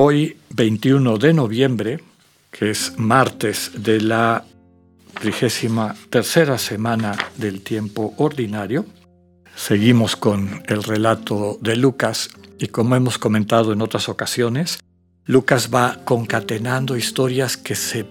Hoy, 0.00 0.36
21 0.50 1.18
de 1.18 1.34
noviembre, 1.34 1.98
que 2.52 2.70
es 2.70 2.96
martes 2.98 3.72
de 3.82 4.00
la 4.00 4.44
trigésima 5.20 5.96
tercera 6.08 6.56
semana 6.56 7.18
del 7.36 7.62
tiempo 7.62 8.14
ordinario, 8.18 8.86
seguimos 9.56 10.14
con 10.14 10.62
el 10.68 10.84
relato 10.84 11.58
de 11.60 11.74
Lucas 11.74 12.30
y 12.60 12.68
como 12.68 12.94
hemos 12.94 13.18
comentado 13.18 13.72
en 13.72 13.82
otras 13.82 14.08
ocasiones, 14.08 14.78
Lucas 15.24 15.68
va 15.74 15.98
concatenando 16.04 16.96
historias 16.96 17.56
que 17.56 17.74
se 17.74 18.06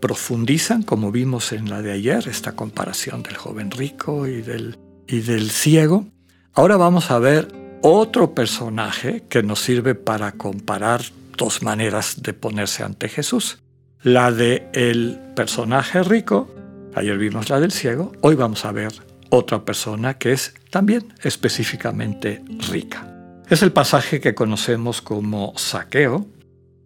profundizan, 0.00 0.84
como 0.84 1.10
vimos 1.10 1.50
en 1.50 1.68
la 1.68 1.82
de 1.82 1.90
ayer, 1.90 2.28
esta 2.28 2.52
comparación 2.52 3.24
del 3.24 3.36
joven 3.36 3.72
rico 3.72 4.28
y 4.28 4.40
del, 4.40 4.78
y 5.08 5.18
del 5.18 5.50
ciego. 5.50 6.06
Ahora 6.52 6.76
vamos 6.76 7.10
a 7.10 7.18
ver 7.18 7.48
otro 7.82 8.34
personaje 8.34 9.24
que 9.28 9.42
nos 9.42 9.58
sirve 9.58 9.96
para 9.96 10.30
comparar 10.30 11.02
dos 11.36 11.62
maneras 11.62 12.22
de 12.22 12.32
ponerse 12.32 12.82
ante 12.82 13.08
Jesús. 13.08 13.58
La 14.02 14.30
de 14.30 14.68
el 14.72 15.18
personaje 15.34 16.02
rico, 16.02 16.54
ayer 16.94 17.16
vimos 17.16 17.48
la 17.48 17.60
del 17.60 17.72
ciego, 17.72 18.12
hoy 18.20 18.34
vamos 18.34 18.64
a 18.64 18.72
ver 18.72 18.92
otra 19.30 19.64
persona 19.64 20.18
que 20.18 20.32
es 20.32 20.54
también 20.70 21.12
específicamente 21.22 22.42
rica. 22.70 23.10
Es 23.48 23.62
el 23.62 23.72
pasaje 23.72 24.20
que 24.20 24.34
conocemos 24.34 25.02
como 25.02 25.52
saqueo, 25.56 26.26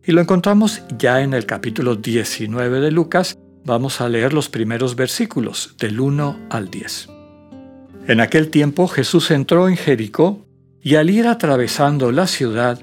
y 0.05 0.13
lo 0.13 0.23
encontramos 0.23 0.81
ya 0.97 1.21
en 1.21 1.35
el 1.35 1.45
capítulo 1.45 1.95
19 1.95 2.81
de 2.81 2.91
Lucas. 2.91 3.37
Vamos 3.65 4.01
a 4.01 4.09
leer 4.09 4.33
los 4.33 4.49
primeros 4.49 4.97
versículos, 4.97 5.75
del 5.79 6.01
1 6.01 6.47
al 6.49 6.71
10. 6.71 7.09
En 8.07 8.21
aquel 8.21 8.49
tiempo 8.49 8.89
Jesús 8.89 9.31
entró 9.31 9.69
en 9.69 9.77
Jericó 9.77 10.47
y 10.81 10.95
al 10.95 11.11
ir 11.11 11.27
atravesando 11.27 12.11
la 12.11 12.27
ciudad, 12.27 12.83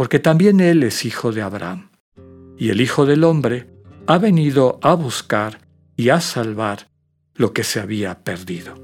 porque 0.00 0.18
también 0.18 0.60
él 0.60 0.82
es 0.82 1.04
hijo 1.04 1.30
de 1.30 1.42
Abraham, 1.42 1.90
y 2.56 2.70
el 2.70 2.80
Hijo 2.80 3.04
del 3.04 3.22
Hombre 3.22 3.68
ha 4.06 4.16
venido 4.16 4.80
a 4.80 4.94
buscar 4.94 5.60
y 5.94 6.08
a 6.08 6.22
salvar 6.22 6.88
lo 7.34 7.52
que 7.52 7.64
se 7.64 7.80
había 7.80 8.20
perdido. 8.20 8.76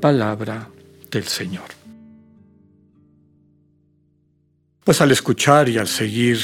Palabra 0.00 0.70
del 1.10 1.24
Señor. 1.24 1.64
Pues 4.84 5.00
al 5.00 5.10
escuchar 5.10 5.68
y 5.68 5.78
al 5.78 5.88
seguir 5.88 6.38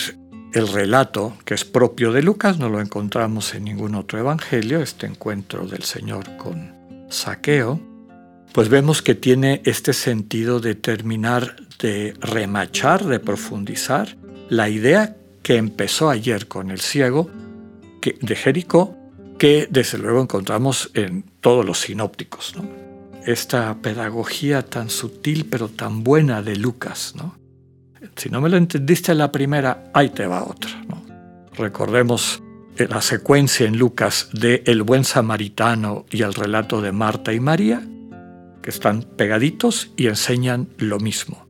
el 0.52 0.66
relato 0.66 1.34
que 1.44 1.54
es 1.54 1.64
propio 1.64 2.10
de 2.10 2.24
Lucas, 2.24 2.58
no 2.58 2.68
lo 2.68 2.80
encontramos 2.80 3.54
en 3.54 3.66
ningún 3.66 3.94
otro 3.94 4.18
evangelio, 4.18 4.80
este 4.80 5.06
encuentro 5.06 5.64
del 5.64 5.84
Señor 5.84 6.36
con 6.38 6.74
Saqueo, 7.08 7.89
pues 8.52 8.68
vemos 8.68 9.02
que 9.02 9.14
tiene 9.14 9.62
este 9.64 9.92
sentido 9.92 10.60
de 10.60 10.74
terminar 10.74 11.56
de 11.78 12.14
remachar, 12.20 13.04
de 13.04 13.20
profundizar 13.20 14.16
la 14.48 14.68
idea 14.68 15.16
que 15.42 15.56
empezó 15.56 16.10
ayer 16.10 16.46
con 16.46 16.70
el 16.70 16.80
ciego 16.80 17.30
de 18.20 18.36
Jericó, 18.36 18.96
que 19.38 19.66
desde 19.70 19.98
luego 19.98 20.20
encontramos 20.20 20.90
en 20.94 21.24
todos 21.40 21.64
los 21.64 21.80
sinópticos. 21.80 22.54
Esta 23.26 23.76
pedagogía 23.80 24.62
tan 24.62 24.90
sutil 24.90 25.46
pero 25.50 25.68
tan 25.68 26.04
buena 26.04 26.42
de 26.42 26.56
Lucas, 26.56 27.14
¿no? 27.16 27.38
Si 28.16 28.28
no 28.28 28.40
me 28.40 28.48
lo 28.48 28.56
entendiste 28.56 29.14
la 29.14 29.30
primera, 29.30 29.90
ahí 29.94 30.10
te 30.10 30.26
va 30.26 30.44
otra. 30.44 30.70
Recordemos 31.56 32.42
eh, 32.76 32.86
la 32.88 33.02
secuencia 33.02 33.66
en 33.66 33.78
Lucas 33.78 34.30
de 34.32 34.62
el 34.66 34.82
buen 34.82 35.04
samaritano 35.04 36.06
y 36.10 36.22
el 36.22 36.34
relato 36.34 36.80
de 36.80 36.92
Marta 36.92 37.32
y 37.32 37.40
María, 37.40 37.82
que 38.62 38.70
están 38.70 39.02
pegaditos 39.02 39.92
y 39.96 40.06
enseñan 40.06 40.68
lo 40.78 40.98
mismo. 40.98 41.46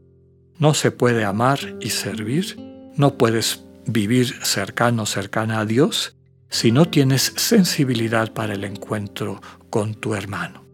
No 0.58 0.74
se 0.74 0.90
puede 0.90 1.24
amar 1.24 1.58
y 1.80 1.90
servir, 1.90 2.56
no 2.96 3.16
puedes 3.16 3.64
vivir 3.86 4.34
cercano, 4.42 5.06
cercana 5.06 5.60
a 5.60 5.64
Dios, 5.64 6.16
si 6.48 6.72
no 6.72 6.86
tienes 6.86 7.32
sensibilidad 7.36 8.32
para 8.32 8.54
el 8.54 8.64
encuentro 8.64 9.40
con 9.70 9.94
tu 9.94 10.14
hermano. 10.14 10.64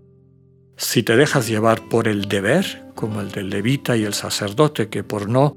Si 0.77 1.03
te 1.03 1.17
dejas 1.17 1.49
llevar 1.49 1.89
por 1.89 2.09
el 2.09 2.27
deber, 2.27 2.91
como 2.95 3.21
el 3.21 3.31
del 3.31 3.51
levita 3.51 3.97
y 3.97 4.05
el 4.05 4.15
sacerdote, 4.15 4.89
que 4.89 5.05
por 5.05 5.29
no 5.29 5.57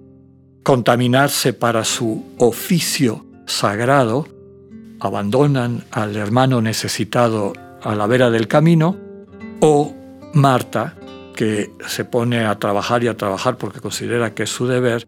contaminarse 0.64 1.54
para 1.54 1.84
su 1.84 2.24
oficio 2.38 3.26
sagrado, 3.46 4.28
abandonan 5.00 5.86
al 5.92 6.16
hermano 6.16 6.62
necesitado 6.62 7.54
a 7.82 7.96
la 7.96 8.08
vera 8.08 8.30
del 8.30 8.48
camino, 8.48 8.98
o 9.62 9.94
Marta, 10.34 10.96
que 11.36 11.72
se 11.88 12.06
pone 12.06 12.46
a 12.46 12.60
trabajar 12.60 13.04
y 13.04 13.08
a 13.08 13.18
trabajar 13.18 13.58
porque 13.58 13.80
considera 13.80 14.34
que 14.34 14.44
es 14.44 14.50
su 14.50 14.68
deber, 14.68 15.08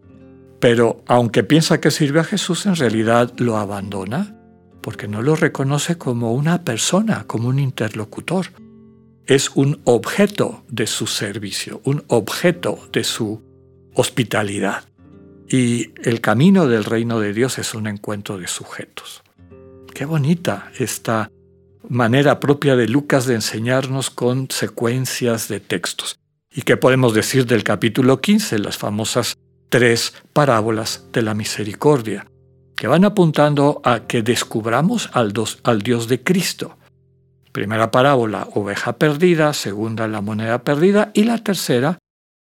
pero 0.60 1.02
aunque 1.06 1.42
piensa 1.42 1.80
que 1.80 1.90
sirve 1.90 2.20
a 2.20 2.24
Jesús, 2.24 2.66
en 2.66 2.76
realidad 2.76 3.32
lo 3.38 3.56
abandona 3.56 4.36
porque 4.82 5.08
no 5.08 5.22
lo 5.22 5.34
reconoce 5.34 5.96
como 5.96 6.34
una 6.34 6.62
persona, 6.62 7.24
como 7.26 7.48
un 7.48 7.58
interlocutor. 7.58 8.46
Es 9.26 9.50
un 9.54 9.80
objeto 9.84 10.64
de 10.68 10.86
su 10.86 11.06
servicio, 11.06 11.80
un 11.84 12.04
objeto 12.08 12.78
de 12.92 13.04
su 13.04 13.42
hospitalidad. 13.94 14.84
Y 15.48 15.90
el 16.02 16.20
camino 16.20 16.66
del 16.66 16.84
reino 16.84 17.20
de 17.20 17.32
Dios 17.32 17.58
es 17.58 17.74
un 17.74 17.86
encuentro 17.86 18.38
de 18.38 18.48
sujetos. 18.48 19.22
Qué 19.94 20.04
bonita 20.04 20.70
esta 20.78 21.30
manera 21.88 22.40
propia 22.40 22.76
de 22.76 22.88
Lucas 22.88 23.26
de 23.26 23.34
enseñarnos 23.34 24.10
con 24.10 24.48
secuencias 24.50 25.48
de 25.48 25.60
textos. 25.60 26.18
¿Y 26.54 26.62
qué 26.62 26.76
podemos 26.76 27.14
decir 27.14 27.46
del 27.46 27.64
capítulo 27.64 28.20
15, 28.20 28.58
las 28.58 28.76
famosas 28.76 29.36
tres 29.68 30.14
parábolas 30.32 31.06
de 31.12 31.22
la 31.22 31.34
misericordia, 31.34 32.26
que 32.76 32.86
van 32.86 33.04
apuntando 33.04 33.80
a 33.84 34.06
que 34.06 34.22
descubramos 34.22 35.08
al, 35.12 35.32
al 35.64 35.82
Dios 35.82 36.08
de 36.08 36.22
Cristo? 36.22 36.76
Primera 37.52 37.90
parábola, 37.90 38.48
oveja 38.54 38.94
perdida, 38.94 39.52
segunda, 39.54 40.08
la 40.08 40.20
moneda 40.20 40.62
perdida, 40.62 41.10
y 41.14 41.24
la 41.24 41.38
tercera, 41.38 41.98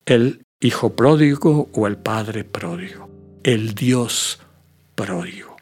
el 0.06 0.42
hijo 0.60 0.96
pródigo 0.96 1.68
o 1.72 1.86
el 1.86 1.98
padre 1.98 2.44
pródigo, 2.44 3.08
el 3.42 3.74
Dios 3.74 4.40
pródigo, 4.94 5.56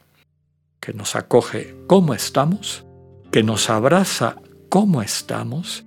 que 0.81 0.93
nos 0.93 1.17
acoge 1.17 1.76
como 1.87 2.14
estamos, 2.14 2.86
que 3.37 3.43
nos 3.43 3.69
abraza 3.69 4.37
como 4.71 5.03
estamos, 5.03 5.85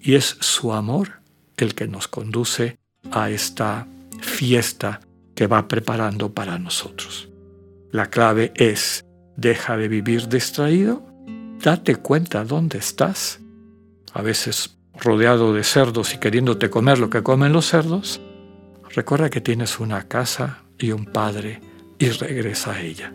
y 0.00 0.14
es 0.14 0.38
su 0.40 0.72
amor 0.72 1.20
el 1.58 1.74
que 1.74 1.86
nos 1.86 2.08
conduce 2.08 2.78
a 3.12 3.28
esta 3.28 3.86
fiesta 4.22 5.00
que 5.34 5.46
va 5.46 5.68
preparando 5.68 6.32
para 6.32 6.58
nosotros. 6.58 7.28
La 7.90 8.06
clave 8.06 8.50
es 8.56 9.04
Deja 9.36 9.76
de 9.76 9.88
vivir 9.88 10.30
distraído. 10.30 11.06
Date 11.62 11.96
cuenta 11.96 12.46
dónde 12.46 12.78
estás. 12.78 13.40
A 14.14 14.22
veces 14.22 14.78
rodeado 14.94 15.52
de 15.52 15.64
cerdos 15.64 16.14
y 16.14 16.16
queriéndote 16.16 16.70
comer 16.70 16.98
lo 16.98 17.10
que 17.10 17.22
comen 17.22 17.52
los 17.52 17.66
cerdos. 17.66 18.22
Recuerda 18.94 19.28
que 19.28 19.42
tienes 19.42 19.80
una 19.80 20.08
casa 20.08 20.62
y 20.78 20.92
un 20.92 21.04
padre 21.04 21.60
y 21.98 22.08
regresa 22.08 22.72
a 22.72 22.80
ella. 22.80 23.12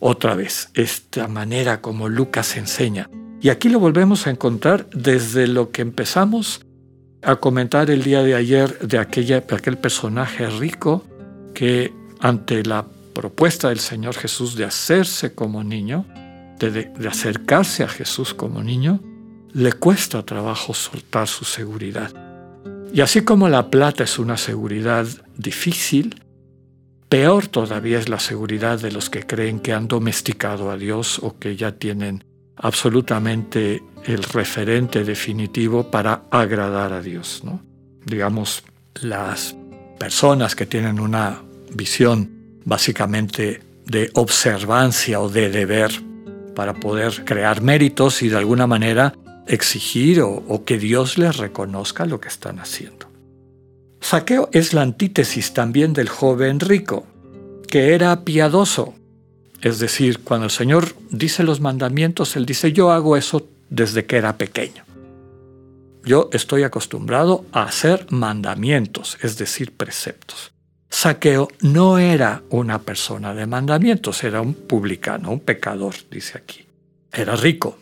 Otra 0.00 0.34
vez, 0.34 0.70
esta 0.72 1.28
manera 1.28 1.82
como 1.82 2.08
Lucas 2.08 2.56
enseña. 2.56 3.10
Y 3.42 3.50
aquí 3.50 3.68
lo 3.68 3.78
volvemos 3.78 4.26
a 4.26 4.30
encontrar 4.30 4.88
desde 4.90 5.46
lo 5.46 5.70
que 5.70 5.82
empezamos 5.82 6.62
a 7.22 7.36
comentar 7.36 7.90
el 7.90 8.02
día 8.02 8.22
de 8.22 8.34
ayer 8.34 8.78
de 8.78 8.98
aquella, 8.98 9.44
aquel 9.50 9.76
personaje 9.76 10.46
rico 10.48 11.04
que 11.54 11.92
ante 12.18 12.62
la 12.64 12.86
propuesta 13.14 13.68
del 13.68 13.78
Señor 13.78 14.14
Jesús 14.14 14.56
de 14.56 14.64
hacerse 14.64 15.34
como 15.34 15.62
niño, 15.62 16.06
de, 16.58 16.70
de, 16.70 17.08
acercarse 17.08 17.84
a 17.84 17.88
Jesús 17.88 18.32
como 18.32 18.62
niño, 18.62 19.00
le 19.52 19.74
cuesta 19.74 20.24
trabajo 20.24 20.72
soltar 20.72 21.28
su 21.28 21.44
seguridad. 21.44 22.10
Y 22.92 23.02
así 23.02 23.22
como 23.22 23.50
la 23.50 23.68
plata 23.70 24.04
es 24.04 24.18
una 24.18 24.38
seguridad 24.38 25.06
difícil, 25.36 26.22
peor 27.10 27.48
todavía 27.48 27.98
es 27.98 28.08
la 28.08 28.20
seguridad 28.20 28.78
de 28.78 28.92
los 28.92 29.10
que 29.10 29.26
creen 29.26 29.58
que 29.58 29.74
han 29.74 29.88
domesticado 29.88 30.70
a 30.70 30.78
Dios 30.78 31.18
o 31.18 31.38
que 31.38 31.56
ya 31.56 31.72
tienen 31.72 32.24
absolutamente 32.56 33.82
el 34.06 34.22
referente 34.22 35.04
definitivo 35.04 35.90
para 35.90 36.22
agradar 36.30 36.92
a 36.92 37.02
Dios. 37.02 37.42
¿no? 37.44 37.60
Digamos, 38.06 38.62
las 39.02 39.56
personas 39.98 40.54
que 40.54 40.66
tienen 40.66 41.00
una 41.00 41.42
visión 41.74 42.30
básicamente 42.64 43.60
de 43.84 44.10
observancia 44.14 45.20
o 45.20 45.28
de 45.28 45.50
deber 45.50 45.90
para 46.54 46.74
poder 46.74 47.24
crear 47.24 47.60
méritos 47.60 48.22
y 48.22 48.28
de 48.28 48.36
alguna 48.36 48.68
manera 48.68 49.14
exigir 49.48 50.20
o, 50.20 50.30
o, 50.30 50.64
que 50.64 50.78
Dios 50.78 51.18
les 51.18 51.38
reconozca 51.38 52.06
lo 52.06 52.20
que 52.20 52.28
están 52.28 52.60
haciendo. 52.60 53.09
Saqueo 54.00 54.48
es 54.52 54.72
la 54.72 54.82
antítesis 54.82 55.52
también 55.52 55.92
del 55.92 56.08
joven 56.08 56.60
rico, 56.60 57.06
que 57.68 57.94
era 57.94 58.24
piadoso. 58.24 58.94
Es 59.60 59.78
decir, 59.78 60.20
cuando 60.20 60.46
el 60.46 60.50
Señor 60.50 60.94
dice 61.10 61.42
los 61.42 61.60
mandamientos, 61.60 62.34
Él 62.36 62.46
dice, 62.46 62.72
yo 62.72 62.90
hago 62.90 63.16
eso 63.16 63.48
desde 63.68 64.06
que 64.06 64.16
era 64.16 64.36
pequeño. 64.36 64.84
Yo 66.02 66.30
estoy 66.32 66.62
acostumbrado 66.62 67.44
a 67.52 67.64
hacer 67.64 68.06
mandamientos, 68.10 69.18
es 69.22 69.36
decir, 69.36 69.72
preceptos. 69.76 70.52
Saqueo 70.88 71.48
no 71.60 71.98
era 71.98 72.42
una 72.50 72.80
persona 72.80 73.34
de 73.34 73.46
mandamientos, 73.46 74.24
era 74.24 74.40
un 74.40 74.54
publicano, 74.54 75.30
un 75.30 75.40
pecador, 75.40 75.94
dice 76.10 76.38
aquí. 76.38 76.66
Era 77.12 77.36
rico. 77.36 77.78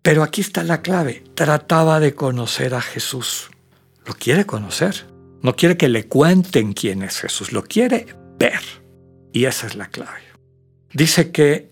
Pero 0.00 0.22
aquí 0.22 0.40
está 0.40 0.62
la 0.62 0.80
clave. 0.80 1.24
Trataba 1.34 1.98
de 2.00 2.14
conocer 2.14 2.74
a 2.74 2.80
Jesús. 2.80 3.50
Lo 4.06 4.14
quiere 4.14 4.46
conocer. 4.46 5.15
No 5.42 5.54
quiere 5.54 5.76
que 5.76 5.88
le 5.88 6.06
cuenten 6.06 6.72
quién 6.72 7.02
es 7.02 7.20
Jesús, 7.20 7.52
lo 7.52 7.62
quiere 7.64 8.06
ver. 8.38 8.60
Y 9.32 9.44
esa 9.44 9.66
es 9.66 9.76
la 9.76 9.88
clave. 9.88 10.22
Dice 10.92 11.30
que 11.30 11.70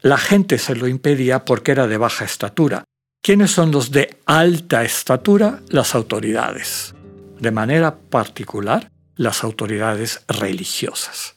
la 0.00 0.18
gente 0.18 0.58
se 0.58 0.76
lo 0.76 0.86
impedía 0.86 1.44
porque 1.44 1.72
era 1.72 1.86
de 1.86 1.96
baja 1.96 2.24
estatura. 2.24 2.84
¿Quiénes 3.22 3.50
son 3.50 3.72
los 3.72 3.90
de 3.90 4.18
alta 4.26 4.84
estatura? 4.84 5.62
Las 5.68 5.94
autoridades. 5.94 6.94
De 7.40 7.50
manera 7.50 7.96
particular, 7.96 8.90
las 9.16 9.42
autoridades 9.42 10.22
religiosas. 10.28 11.34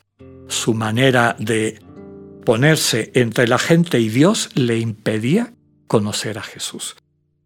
Su 0.48 0.74
manera 0.74 1.36
de 1.40 1.80
ponerse 2.46 3.12
entre 3.16 3.48
la 3.48 3.58
gente 3.58 4.00
y 4.00 4.10
Dios 4.10 4.50
le 4.56 4.78
impedía 4.78 5.54
conocer 5.88 6.38
a 6.38 6.44
Jesús. 6.44 6.96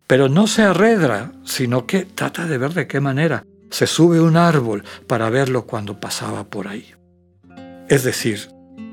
Pero 0.07 0.27
no 0.27 0.47
se 0.47 0.63
arredra, 0.63 1.31
sino 1.45 1.85
que 1.85 2.05
trata 2.05 2.45
de 2.45 2.57
ver 2.57 2.73
de 2.73 2.87
qué 2.87 2.99
manera 2.99 3.45
se 3.73 3.87
sube 3.87 4.21
un 4.21 4.37
árbol 4.37 4.83
para 5.07 5.31
verlo 5.31 5.65
cuando 5.65 5.99
pasaba 5.99 6.43
por 6.43 6.67
ahí. 6.67 6.93
Es 7.89 8.03
decir, 8.03 8.49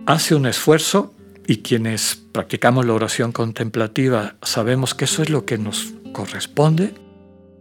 hace 0.06 0.34
un 0.34 0.46
esfuerzo 0.46 1.12
y 1.46 1.58
quienes 1.58 2.16
practicamos 2.32 2.86
la 2.86 2.94
oración 2.94 3.30
contemplativa 3.30 4.36
sabemos 4.40 4.94
que 4.94 5.04
eso 5.04 5.22
es 5.22 5.28
lo 5.28 5.44
que 5.44 5.58
nos 5.58 5.92
corresponde, 6.14 6.94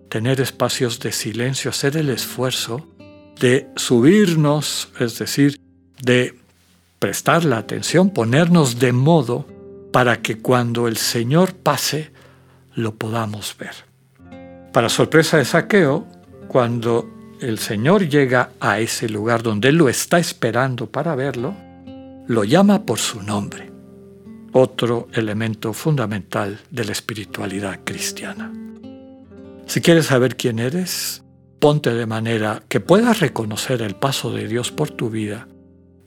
tener 0.08 0.40
espacios 0.40 1.02
de 1.02 1.12
silencio, 1.12 1.72
hacer 1.72 1.98
el 1.98 2.10
esfuerzo 2.10 2.88
de 3.38 3.68
subirnos, 3.76 4.88
es 4.98 5.20
decir, 5.20 5.60
de 6.02 6.40
prestar 7.00 7.44
la 7.44 7.58
atención, 7.58 8.12
ponernos 8.12 8.80
de 8.80 8.94
modo 8.94 9.46
para 9.92 10.22
que 10.22 10.38
cuando 10.38 10.88
el 10.88 10.96
Señor 10.96 11.54
pase 11.54 12.14
lo 12.76 12.96
podamos 12.96 13.58
ver. 13.60 13.76
Para 14.72 14.88
sorpresa 14.88 15.38
de 15.38 15.44
saqueo, 15.44 16.08
cuando 16.50 17.38
el 17.40 17.60
Señor 17.60 18.10
llega 18.10 18.52
a 18.60 18.80
ese 18.80 19.08
lugar 19.08 19.44
donde 19.44 19.70
Él 19.70 19.76
lo 19.76 19.88
está 19.88 20.20
esperando 20.20 20.88
para 20.88 21.16
verlo, 21.16 21.56
lo 22.28 22.44
llama 22.44 22.86
por 22.86 22.98
su 22.98 23.22
nombre, 23.22 23.72
otro 24.52 25.08
elemento 25.14 25.72
fundamental 25.72 26.60
de 26.72 26.84
la 26.84 26.92
espiritualidad 26.92 27.80
cristiana. 27.86 28.52
Si 29.68 29.80
quieres 29.80 30.08
saber 30.08 30.36
quién 30.36 30.58
eres, 30.58 31.24
Ponte 31.60 31.94
de 31.94 32.06
manera 32.06 32.64
que 32.70 32.80
puedas 32.80 33.20
reconocer 33.20 33.82
el 33.82 33.94
paso 33.94 34.32
de 34.32 34.48
Dios 34.48 34.72
por 34.72 34.92
tu 34.92 35.10
vida 35.10 35.50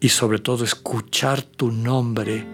y 0.00 0.08
sobre 0.08 0.38
todo 0.38 0.64
escuchar 0.64 1.42
tu 1.42 1.70
nombre 1.70 2.46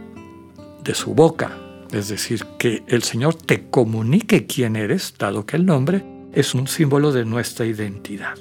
de 0.83 0.95
su 0.97 1.15
boca. 1.15 1.57
Es 1.93 2.09
decir, 2.09 2.45
que 2.59 2.83
el 2.89 3.05
Señor 3.05 3.37
te 3.37 3.71
comunique 3.71 4.49
quién 4.49 4.75
eres, 4.75 5.15
dado 5.17 5.47
que 5.47 5.55
el 5.55 5.65
nombre 5.65 6.18
es 6.33 6.55
un 6.55 6.69
símbolo 6.69 7.13
de 7.13 7.25
nuestra 7.25 7.67
identidad. 7.67 8.37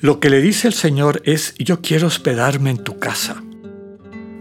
Lo 0.00 0.20
que 0.20 0.30
le 0.30 0.42
dice 0.42 0.68
el 0.68 0.74
Señor 0.74 1.22
es, 1.24 1.54
yo 1.58 1.80
quiero 1.80 2.08
hospedarme 2.08 2.70
en 2.70 2.84
tu 2.84 2.98
casa. 2.98 3.42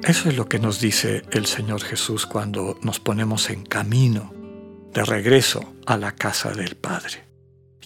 Eso 0.03 0.27
es 0.27 0.35
lo 0.35 0.49
que 0.49 0.59
nos 0.59 0.81
dice 0.81 1.23
el 1.31 1.45
Señor 1.45 1.81
Jesús 1.81 2.25
cuando 2.25 2.77
nos 2.81 2.99
ponemos 2.99 3.49
en 3.49 3.63
camino 3.63 4.33
de 4.93 5.05
regreso 5.05 5.73
a 5.85 5.97
la 5.97 6.13
casa 6.13 6.51
del 6.51 6.75
Padre. 6.75 7.23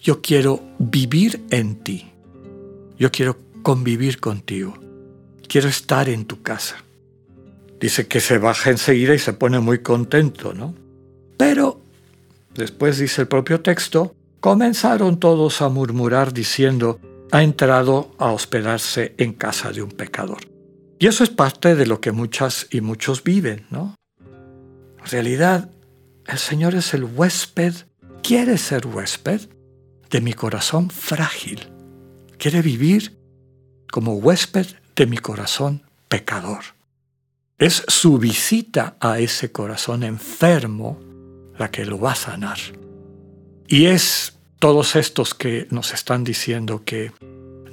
Yo 0.01 0.21
quiero 0.21 0.61
vivir 0.79 1.45
en 1.51 1.75
ti. 1.83 2.11
Yo 2.97 3.11
quiero 3.11 3.37
convivir 3.61 4.19
contigo. 4.19 4.77
Quiero 5.47 5.69
estar 5.69 6.09
en 6.09 6.25
tu 6.25 6.41
casa. 6.41 6.83
Dice 7.79 8.07
que 8.07 8.19
se 8.19 8.39
baja 8.39 8.71
enseguida 8.71 9.13
y 9.13 9.19
se 9.19 9.33
pone 9.33 9.59
muy 9.59 9.79
contento, 9.79 10.53
¿no? 10.53 10.73
Pero, 11.37 11.79
después 12.55 12.97
dice 12.97 13.21
el 13.21 13.27
propio 13.27 13.61
texto, 13.61 14.15
comenzaron 14.39 15.19
todos 15.19 15.61
a 15.61 15.69
murmurar 15.69 16.33
diciendo, 16.33 16.99
ha 17.31 17.43
entrado 17.43 18.15
a 18.17 18.31
hospedarse 18.31 19.15
en 19.17 19.33
casa 19.33 19.71
de 19.71 19.81
un 19.81 19.91
pecador. 19.91 20.39
Y 20.99 21.07
eso 21.07 21.23
es 21.23 21.29
parte 21.29 21.75
de 21.75 21.85
lo 21.85 22.01
que 22.01 22.11
muchas 22.11 22.67
y 22.71 22.81
muchos 22.81 23.23
viven, 23.23 23.65
¿no? 23.69 23.95
En 24.19 25.05
realidad, 25.11 25.69
el 26.25 26.37
Señor 26.37 26.75
es 26.75 26.93
el 26.93 27.03
huésped, 27.03 27.73
quiere 28.23 28.57
ser 28.57 28.87
huésped, 28.87 29.41
de 30.09 30.21
mi 30.21 30.33
corazón 30.33 30.89
frágil. 30.89 31.67
Quiere 32.37 32.61
vivir 32.61 33.17
como 33.91 34.15
huésped 34.15 34.67
de 34.95 35.05
mi 35.05 35.17
corazón 35.17 35.83
pecador. 36.07 36.63
Es 37.57 37.83
su 37.87 38.17
visita 38.17 38.95
a 38.99 39.19
ese 39.19 39.51
corazón 39.51 40.03
enfermo 40.03 40.99
la 41.57 41.71
que 41.71 41.85
lo 41.85 41.99
va 41.99 42.11
a 42.11 42.15
sanar. 42.15 42.57
Y 43.67 43.85
es 43.85 44.37
todos 44.59 44.95
estos 44.95 45.33
que 45.33 45.67
nos 45.69 45.93
están 45.93 46.23
diciendo 46.23 46.83
que 46.85 47.11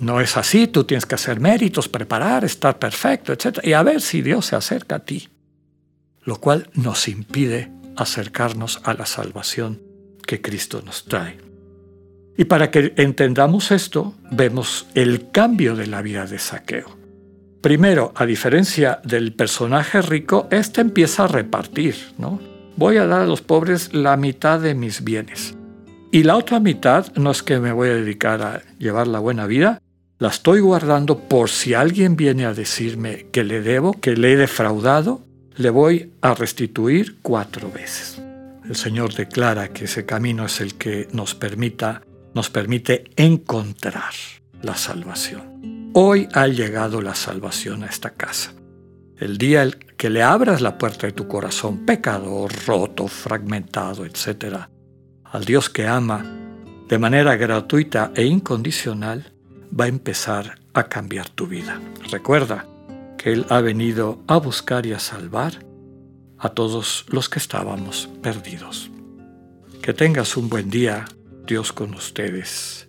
no 0.01 0.21
es 0.21 0.37
así, 0.37 0.67
tú 0.67 0.85
tienes 0.85 1.07
que 1.07 1.15
hacer 1.15 1.41
méritos, 1.41 1.89
preparar, 1.89 2.45
estar 2.45 2.79
perfecto, 2.79 3.33
etc. 3.33 3.61
Y 3.63 3.73
a 3.73 3.83
ver 3.83 4.01
si 4.01 4.23
Dios 4.23 4.47
se 4.47 4.57
acerca 4.57 4.97
a 4.97 5.05
ti. 5.05 5.29
Lo 6.23 6.41
cual 6.41 6.69
nos 6.75 7.09
impide 7.09 7.71
acercarnos 7.97 8.81
a 8.85 8.95
la 8.95 9.07
salvación 9.07 9.81
que 10.27 10.41
Cristo 10.41 10.83
nos 10.85 11.05
trae. 11.05 11.39
Y 12.37 12.47
para 12.47 12.71
que 12.71 12.93
entendamos 12.97 13.71
esto, 13.71 14.15
vemos 14.33 14.87
el 14.95 15.31
cambio 15.31 15.77
de 15.77 15.87
la 15.87 16.03
vida 16.03 16.27
de 16.27 16.39
Saqueo. 16.39 16.99
Primero, 17.61 18.13
a 18.17 18.27
diferencia 18.27 19.01
del 19.05 19.33
personaje 19.33 20.03
rico, 20.03 20.49
este 20.51 20.81
empieza 20.81 21.25
a 21.25 21.29
repartir, 21.29 21.95
¿no? 22.19 22.41
Voy 22.77 22.97
a 22.97 23.07
dar 23.07 23.23
a 23.23 23.27
los 23.27 23.41
pobres 23.41 23.95
la 23.95 24.17
mitad 24.17 24.61
de 24.61 24.75
mis 24.75 25.05
bienes. 25.05 25.55
Y 26.14 26.23
la 26.23 26.37
otra 26.37 26.61
mitad 26.61 27.12
no 27.16 27.33
es 27.33 27.42
que 27.42 27.59
me 27.59 27.73
voy 27.73 27.88
a 27.88 27.94
dedicar 27.94 28.40
a 28.40 28.62
llevar 28.78 29.09
la 29.09 29.18
buena 29.18 29.49
vida, 29.49 29.83
la 30.21 30.28
estoy 30.28 30.61
guardando 30.61 31.18
por 31.18 31.50
si 31.50 31.75
alguien 31.75 32.14
viene 32.14 32.44
a 32.44 32.54
decirme 32.54 33.26
que 33.33 33.42
le 33.42 33.61
debo, 33.62 33.94
que 33.94 34.14
le 34.14 34.33
he 34.33 34.37
defraudado, 34.37 35.23
le 35.56 35.71
voy 35.71 36.12
a 36.21 36.35
restituir 36.35 37.16
cuatro 37.21 37.68
veces. 37.68 38.23
El 38.64 38.76
Señor 38.76 39.12
declara 39.12 39.73
que 39.73 39.87
ese 39.87 40.06
camino 40.06 40.47
es 40.47 40.61
el 40.61 40.76
que 40.76 41.09
nos 41.11 41.35
permita 41.35 42.02
nos 42.33 42.49
permite 42.49 43.11
encontrar 43.16 44.14
la 44.62 44.76
salvación. 44.76 45.90
Hoy 45.94 46.28
ha 46.33 46.47
llegado 46.47 47.02
la 47.02 47.16
salvación 47.16 47.83
a 47.83 47.87
esta 47.87 48.11
casa. 48.11 48.52
el 49.18 49.37
día 49.37 49.68
que 49.97 50.11
le 50.11 50.23
abras 50.23 50.61
la 50.61 50.78
puerta 50.78 51.09
de 51.09 51.12
tu 51.12 51.26
corazón, 51.26 51.85
pecador, 51.85 52.52
roto, 52.66 53.09
fragmentado, 53.09 54.04
etc., 54.04 54.68
al 55.35 55.45
Dios 55.45 55.69
que 55.69 55.88
ama, 55.88 56.25
de 56.88 56.97
manera 56.97 57.35
gratuita 57.35 58.12
e 58.14 58.23
incondicional, 58.23 59.33
va 59.69 59.87
a 59.87 59.88
empezar 59.88 60.61
a 60.75 60.85
cambiar 60.85 61.29
tu 61.29 61.49
vida. 61.49 61.81
Recuerda 62.09 62.69
que 63.19 63.33
Él 63.33 63.45
ha 63.49 63.61
venido 63.61 64.23
a 64.29 64.37
buscar 64.37 64.87
y 64.87 64.93
a 64.93 65.00
salvar 65.00 65.55
a 66.38 66.50
todos 66.50 67.05
los 67.09 67.29
que 67.29 67.41
estábamos 67.41 68.09
perdidos. 68.23 68.93
Que 69.83 69.93
tengas 69.93 70.37
un 70.37 70.49
buen 70.49 70.71
día, 70.71 71.05
Dios 71.49 71.73
con 71.73 71.95
ustedes. 71.95 72.88